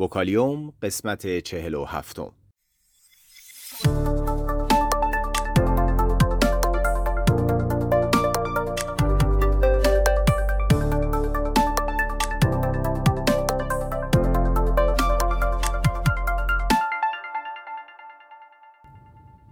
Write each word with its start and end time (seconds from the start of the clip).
وکالیوم 0.00 0.72
قسمت 0.82 1.38
چهل 1.38 1.74
و 1.74 1.84
هفتم 1.84 2.32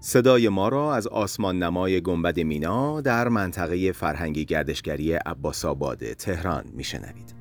صدای 0.01 0.49
ما 0.49 0.69
را 0.69 0.95
از 0.95 1.07
آسمان 1.07 1.63
نمای 1.63 2.01
گنبد 2.01 2.41
مینا 2.41 3.01
در 3.01 3.29
منطقه 3.29 3.93
فرهنگی 3.93 4.45
گردشگری 4.45 5.13
عباس 5.13 5.65
آباد 5.65 6.13
تهران 6.13 6.65
میشنوید. 6.73 7.38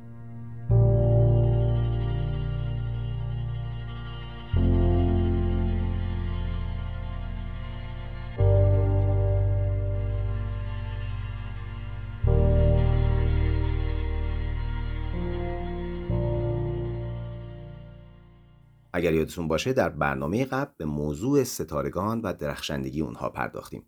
اگر 18.97 19.14
یادتون 19.14 19.47
باشه 19.47 19.74
در 19.74 19.89
برنامه 19.89 20.46
قبل 20.46 20.71
به 20.78 20.86
موضوع 20.86 21.43
ستارگان 21.43 22.21
و 22.21 22.33
درخشندگی 22.33 23.01
اونها 23.01 23.29
پرداختیم 23.29 23.86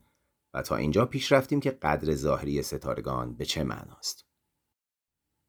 و 0.53 0.61
تا 0.61 0.75
اینجا 0.75 1.05
پیش 1.05 1.31
رفتیم 1.31 1.59
که 1.59 1.71
قدر 1.71 2.15
ظاهری 2.15 2.61
ستارگان 2.61 3.35
به 3.35 3.45
چه 3.45 3.63
معناست. 3.63 4.25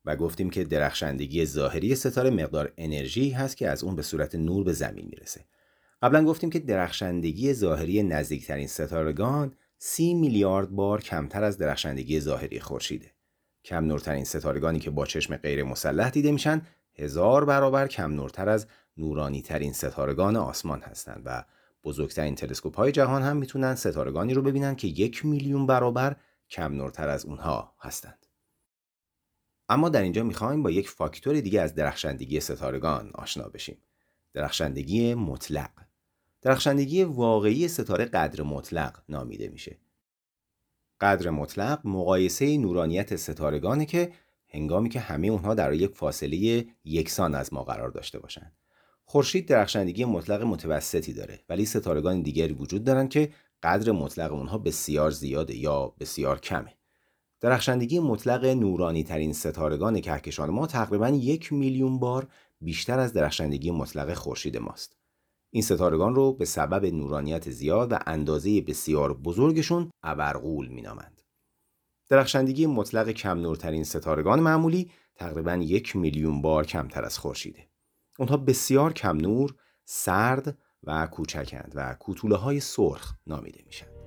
و 0.04 0.16
گفتیم 0.16 0.50
که 0.50 0.64
درخشندگی 0.64 1.46
ظاهری 1.46 1.94
ستاره 1.94 2.30
مقدار 2.30 2.72
انرژی 2.76 3.30
هست 3.30 3.56
که 3.56 3.68
از 3.68 3.84
اون 3.84 3.96
به 3.96 4.02
صورت 4.02 4.34
نور 4.34 4.64
به 4.64 4.72
زمین 4.72 5.06
می‌رسه. 5.10 5.44
قبلا 6.02 6.24
گفتیم 6.24 6.50
که 6.50 6.58
درخشندگی 6.58 7.52
ظاهری 7.52 8.02
نزدیکترین 8.02 8.66
ستارگان 8.66 9.54
سی 9.78 10.14
میلیارد 10.14 10.70
بار 10.70 11.00
کمتر 11.00 11.44
از 11.44 11.58
درخشندگی 11.58 12.20
ظاهری 12.20 12.60
خورشیده. 12.60 13.14
کم 13.64 13.84
نورترین 13.84 14.24
ستارگانی 14.24 14.78
که 14.78 14.90
با 14.90 15.06
چشم 15.06 15.36
غیر 15.36 15.64
مسلح 15.64 16.10
دیده 16.10 16.32
میشن 16.32 16.62
هزار 16.94 17.44
برابر 17.44 17.88
کم 17.88 18.12
نورتر 18.12 18.48
از 18.48 18.66
نورانی 18.96 19.42
ترین 19.42 19.72
ستارگان 19.72 20.36
آسمان 20.36 20.80
هستند 20.80 21.22
و 21.24 21.44
بزرگترین 21.84 22.34
تلسکوپ 22.34 22.76
های 22.76 22.92
جهان 22.92 23.22
هم 23.22 23.36
می‌تونن 23.36 23.74
ستارگانی 23.74 24.34
رو 24.34 24.42
ببینن 24.42 24.76
که 24.76 24.88
یک 24.88 25.26
میلیون 25.26 25.66
برابر 25.66 26.16
کم 26.50 26.72
نورتر 26.72 27.08
از 27.08 27.24
اونها 27.24 27.74
هستند. 27.80 28.26
اما 29.68 29.88
در 29.88 30.02
اینجا 30.02 30.22
می‌خوایم 30.22 30.62
با 30.62 30.70
یک 30.70 30.88
فاکتور 30.88 31.40
دیگه 31.40 31.60
از 31.60 31.74
درخشندگی 31.74 32.40
ستارگان 32.40 33.10
آشنا 33.14 33.48
بشیم. 33.48 33.78
درخشندگی 34.32 35.14
مطلق. 35.14 35.70
درخشندگی 36.42 37.04
واقعی 37.04 37.68
ستاره 37.68 38.04
قدر 38.04 38.42
مطلق 38.42 39.02
نامیده 39.08 39.48
میشه. 39.48 39.78
قدر 41.00 41.30
مطلق 41.30 41.80
مقایسه 41.84 42.58
نورانیت 42.58 43.16
ستارگانه 43.16 43.86
که 43.86 44.12
هنگامی 44.50 44.88
که 44.88 45.00
همه 45.00 45.28
اونها 45.28 45.54
در 45.54 45.72
یک 45.72 45.94
فاصله 45.94 46.66
یکسان 46.84 47.34
از 47.34 47.52
ما 47.52 47.64
قرار 47.64 47.90
داشته 47.90 48.18
باشند. 48.18 48.52
خورشید 49.04 49.48
درخشندگی 49.48 50.04
مطلق 50.04 50.42
متوسطی 50.42 51.12
داره 51.12 51.40
ولی 51.48 51.64
ستارگان 51.64 52.22
دیگری 52.22 52.52
وجود 52.52 52.84
دارن 52.84 53.08
که 53.08 53.32
قدر 53.62 53.92
مطلق 53.92 54.32
اونها 54.32 54.58
بسیار 54.58 55.10
زیاده 55.10 55.56
یا 55.56 55.94
بسیار 56.00 56.40
کمه. 56.40 56.74
درخشندگی 57.40 58.00
مطلق 58.00 58.44
نورانی 58.44 59.04
ترین 59.04 59.32
ستارگان 59.32 60.00
کهکشان 60.00 60.50
ما 60.50 60.66
تقریبا 60.66 61.08
یک 61.08 61.52
میلیون 61.52 61.98
بار 61.98 62.28
بیشتر 62.60 62.98
از 62.98 63.12
درخشندگی 63.12 63.70
مطلق 63.70 64.14
خورشید 64.14 64.56
ماست. 64.56 64.96
این 65.50 65.62
ستارگان 65.62 66.14
رو 66.14 66.32
به 66.32 66.44
سبب 66.44 66.86
نورانیت 66.86 67.50
زیاد 67.50 67.92
و 67.92 67.98
اندازه 68.06 68.60
بسیار 68.60 69.14
بزرگشون 69.14 69.90
ابرقول 70.02 70.68
مینامند. 70.68 71.19
درخشندگی 72.10 72.66
مطلق 72.66 73.10
کم 73.10 73.38
نورترین 73.38 73.84
ستارگان 73.84 74.40
معمولی 74.40 74.90
تقریبا 75.14 75.54
یک 75.54 75.96
میلیون 75.96 76.42
بار 76.42 76.66
کمتر 76.66 77.04
از 77.04 77.18
خورشیده. 77.18 77.68
اونها 78.18 78.36
بسیار 78.36 78.92
کم 78.92 79.16
نور، 79.16 79.54
سرد 79.84 80.58
و 80.84 81.06
کوچکند 81.06 81.72
و 81.74 81.94
کوتوله 81.94 82.36
های 82.36 82.60
سرخ 82.60 83.14
نامیده 83.26 83.62
میشن. 83.66 83.99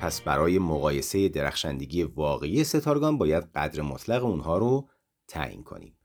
پس 0.00 0.20
برای 0.20 0.58
مقایسه 0.58 1.28
درخشندگی 1.28 2.02
واقعی 2.02 2.64
ستارگان 2.64 3.18
باید 3.18 3.44
قدر 3.54 3.82
مطلق 3.82 4.24
اونها 4.24 4.58
رو 4.58 4.88
تعیین 5.28 5.62
کنیم. 5.62 5.98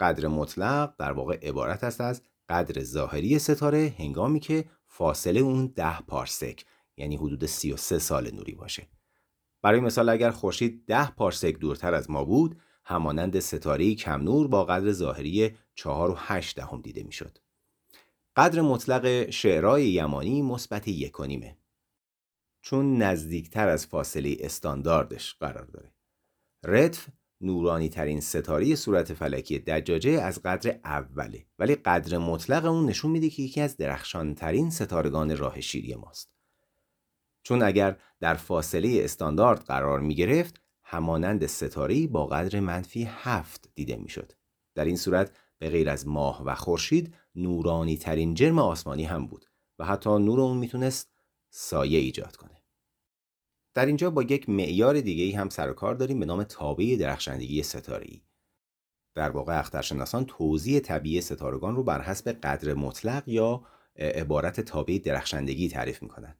قدر 0.00 0.28
مطلق 0.28 0.94
در 0.98 1.12
واقع 1.12 1.38
عبارت 1.42 1.84
است 1.84 2.00
از 2.00 2.22
قدر 2.48 2.82
ظاهری 2.82 3.38
ستاره 3.38 3.94
هنگامی 3.98 4.40
که 4.40 4.64
فاصله 4.86 5.40
اون 5.40 5.66
ده 5.66 6.00
پارسک 6.00 6.64
یعنی 6.96 7.16
حدود 7.16 7.46
33 7.46 7.98
سال 7.98 8.30
نوری 8.30 8.54
باشه. 8.54 8.88
برای 9.62 9.80
مثال 9.80 10.08
اگر 10.08 10.30
خورشید 10.30 10.84
ده 10.86 11.10
پارسک 11.10 11.58
دورتر 11.58 11.94
از 11.94 12.10
ما 12.10 12.24
بود 12.24 12.60
همانند 12.84 13.38
ستاره 13.38 13.94
کم 13.94 14.22
نور 14.22 14.48
با 14.48 14.64
قدر 14.64 14.92
ظاهری 14.92 15.50
4 15.74 16.10
و 16.10 16.14
8 16.18 16.56
دهم 16.56 16.80
دیده 16.80 17.02
می‌شد. 17.02 17.38
قدر 18.36 18.60
مطلق 18.60 19.30
شعرهای 19.30 19.88
یمانی 19.88 20.42
مثبت 20.42 20.88
یک 20.88 21.12
چون 22.68 23.02
نزدیکتر 23.02 23.68
از 23.68 23.86
فاصله 23.86 24.36
استانداردش 24.40 25.34
قرار 25.34 25.64
داره. 25.64 25.92
رتف 26.64 27.08
نورانی 27.40 27.88
ترین 27.88 28.20
ستاره 28.20 28.74
صورت 28.74 29.14
فلکی 29.14 29.58
دجاجه 29.58 30.10
از 30.10 30.42
قدر 30.42 30.80
اوله 30.84 31.46
ولی 31.58 31.74
قدر 31.74 32.18
مطلق 32.18 32.64
اون 32.64 32.86
نشون 32.86 33.10
میده 33.10 33.30
که 33.30 33.42
یکی 33.42 33.60
از 33.60 33.76
درخشان 33.76 34.34
ترین 34.34 34.70
ستارگان 34.70 35.36
راه 35.36 35.60
شیری 35.60 35.94
ماست. 35.94 36.30
چون 37.42 37.62
اگر 37.62 37.96
در 38.20 38.34
فاصله 38.34 39.00
استاندارد 39.04 39.64
قرار 39.64 40.00
می 40.00 40.14
گرفت 40.14 40.60
همانند 40.84 41.46
ستاره 41.46 42.06
با 42.06 42.26
قدر 42.26 42.60
منفی 42.60 43.04
هفت 43.04 43.70
دیده 43.74 43.96
می‌شد. 43.96 44.32
در 44.74 44.84
این 44.84 44.96
صورت 44.96 45.36
به 45.58 45.70
غیر 45.70 45.90
از 45.90 46.08
ماه 46.08 46.42
و 46.44 46.54
خورشید 46.54 47.14
نورانی 47.34 47.96
ترین 47.96 48.34
جرم 48.34 48.58
آسمانی 48.58 49.04
هم 49.04 49.26
بود 49.26 49.46
و 49.78 49.84
حتی 49.84 50.10
نور 50.10 50.40
اون 50.40 50.56
می‌تونست 50.56 51.12
سایه 51.50 51.98
ایجاد 51.98 52.36
کنه. 52.36 52.55
در 53.76 53.86
اینجا 53.86 54.10
با 54.10 54.22
یک 54.22 54.48
معیار 54.48 55.00
دیگه 55.00 55.24
ای 55.24 55.32
هم 55.32 55.48
سر 55.48 55.70
و 55.70 55.72
کار 55.72 55.94
داریم 55.94 56.20
به 56.20 56.26
نام 56.26 56.42
تابع 56.42 56.96
درخشندگی 57.00 57.62
ستاره 57.62 58.06
در 59.14 59.30
واقع 59.30 59.58
اخترشناسان 59.58 60.24
توزیع 60.24 60.80
طبیعی 60.80 61.20
ستارگان 61.20 61.76
رو 61.76 61.82
بر 61.82 62.02
حسب 62.02 62.32
قدر 62.32 62.74
مطلق 62.74 63.28
یا 63.28 63.62
عبارت 63.96 64.60
تابع 64.60 64.98
درخشندگی 65.04 65.68
تعریف 65.68 66.02
می‌کنند. 66.02 66.38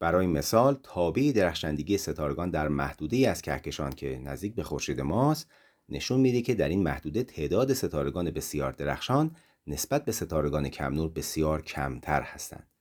برای 0.00 0.26
مثال 0.26 0.78
تابع 0.82 1.32
درخشندگی 1.34 1.98
ستارگان 1.98 2.50
در 2.50 2.68
محدوده 2.68 3.28
از 3.30 3.42
کهکشان 3.42 3.90
که 3.90 4.18
نزدیک 4.24 4.54
به 4.54 4.62
خورشید 4.62 5.00
ماست 5.00 5.50
نشون 5.88 6.20
میده 6.20 6.42
که 6.42 6.54
در 6.54 6.68
این 6.68 6.82
محدوده 6.82 7.22
تعداد 7.22 7.72
ستارگان 7.72 8.30
بسیار 8.30 8.72
درخشان 8.72 9.36
نسبت 9.66 10.04
به 10.04 10.12
ستارگان 10.12 10.68
کم 10.68 10.94
نور 10.94 11.10
بسیار 11.10 11.62
کمتر 11.62 12.22
هستند. 12.22 12.71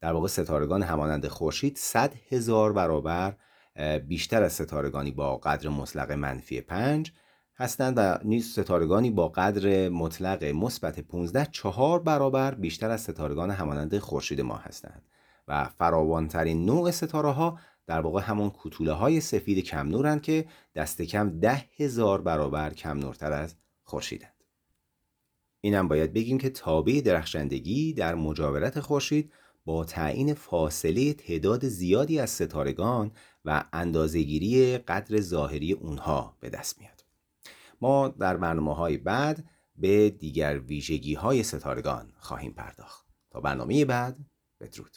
در 0.00 0.12
واقع 0.12 0.28
ستارگان 0.28 0.82
همانند 0.82 1.28
خورشید 1.28 1.76
100 1.76 2.14
هزار 2.28 2.72
برابر 2.72 3.36
بیشتر 4.06 4.42
از 4.42 4.52
ستارگانی 4.52 5.10
با 5.10 5.36
قدر 5.36 5.68
مطلق 5.68 6.12
منفی 6.12 6.60
5 6.60 7.12
هستند 7.56 7.94
و 7.96 8.18
نیز 8.24 8.52
ستارگانی 8.52 9.10
با 9.10 9.28
قدر 9.28 9.88
مطلق 9.88 10.44
مثبت 10.44 11.00
15 11.00 11.48
چهار 11.52 12.00
برابر 12.00 12.54
بیشتر 12.54 12.90
از 12.90 13.00
ستارگان 13.00 13.50
همانند 13.50 13.98
خورشید 13.98 14.40
ما 14.40 14.56
هستند 14.56 15.02
و 15.48 15.64
فراوانترین 15.64 16.64
نوع 16.64 16.90
ستاره 16.90 17.30
ها 17.30 17.58
در 17.86 18.00
واقع 18.00 18.22
همون 18.22 18.50
کوتوله 18.50 18.92
های 18.92 19.20
سفید 19.20 19.64
کم 19.64 19.88
نورند 19.88 20.22
که 20.22 20.46
دست 20.74 21.02
کم 21.02 21.40
ده 21.40 21.64
هزار 21.78 22.20
برابر 22.20 22.74
کم 22.74 22.98
نورتر 22.98 23.32
از 23.32 23.54
خورشیدند. 23.82 24.32
اینم 25.60 25.88
باید 25.88 26.12
بگیم 26.12 26.38
که 26.38 26.50
تابع 26.50 27.00
درخشندگی 27.04 27.92
در 27.92 28.14
مجاورت 28.14 28.80
خورشید 28.80 29.32
با 29.66 29.84
تعیین 29.84 30.34
فاصله 30.34 31.12
تعداد 31.12 31.68
زیادی 31.68 32.18
از 32.18 32.30
ستارگان 32.30 33.12
و 33.44 33.64
اندازهگیری 33.72 34.78
قدر 34.78 35.20
ظاهری 35.20 35.72
اونها 35.72 36.36
به 36.40 36.50
دست 36.50 36.80
میاد. 36.80 37.04
ما 37.80 38.08
در 38.08 38.36
برنامه 38.36 38.74
های 38.74 38.96
بعد 38.96 39.44
به 39.76 40.10
دیگر 40.10 40.58
ویژگی 40.58 41.14
های 41.14 41.42
ستارگان 41.42 42.12
خواهیم 42.18 42.52
پرداخت 42.52 43.06
تا 43.30 43.40
برنامه 43.40 43.84
بعد 43.84 44.16
بدرود 44.60 44.96